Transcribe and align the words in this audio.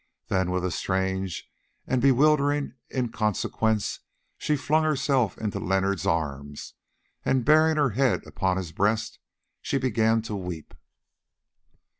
Then 0.29 0.49
with 0.49 0.65
a 0.65 0.71
strange 0.71 1.47
and 1.85 2.01
bewildering 2.01 2.73
inconsequence 2.91 3.99
she 4.35 4.55
flung 4.57 4.83
herself 4.83 5.37
into 5.37 5.59
Leonard's 5.59 6.07
arms, 6.07 6.73
and 7.23 7.45
burying 7.45 7.77
her 7.77 7.91
head 7.91 8.25
upon 8.25 8.57
his 8.57 8.71
breast 8.71 9.19
she 9.61 9.77
began 9.77 10.23
to 10.23 10.35
weep. 10.35 10.73